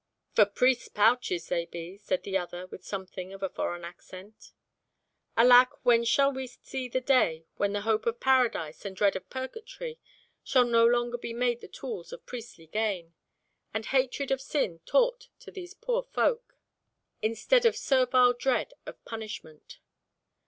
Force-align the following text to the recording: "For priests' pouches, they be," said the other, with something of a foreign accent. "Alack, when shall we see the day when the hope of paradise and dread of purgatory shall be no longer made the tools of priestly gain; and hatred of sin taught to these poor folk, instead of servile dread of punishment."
"For 0.33 0.45
priests' 0.47 0.87
pouches, 0.87 1.49
they 1.49 1.65
be," 1.67 1.95
said 1.95 2.23
the 2.23 2.35
other, 2.35 2.65
with 2.65 2.83
something 2.83 3.33
of 3.33 3.43
a 3.43 3.49
foreign 3.49 3.85
accent. 3.85 4.51
"Alack, 5.37 5.85
when 5.85 6.05
shall 6.05 6.31
we 6.33 6.47
see 6.47 6.87
the 6.89 6.99
day 6.99 7.45
when 7.57 7.73
the 7.73 7.81
hope 7.81 8.07
of 8.07 8.19
paradise 8.19 8.83
and 8.83 8.95
dread 8.95 9.15
of 9.15 9.29
purgatory 9.29 9.99
shall 10.43 10.63
be 10.65 10.71
no 10.71 10.87
longer 10.87 11.19
made 11.23 11.61
the 11.61 11.67
tools 11.67 12.11
of 12.11 12.25
priestly 12.25 12.65
gain; 12.65 13.13
and 13.75 13.85
hatred 13.85 14.31
of 14.31 14.41
sin 14.41 14.79
taught 14.87 15.27
to 15.41 15.51
these 15.51 15.75
poor 15.75 16.01
folk, 16.01 16.57
instead 17.21 17.63
of 17.67 17.77
servile 17.77 18.33
dread 18.33 18.73
of 18.87 19.05
punishment." 19.05 19.77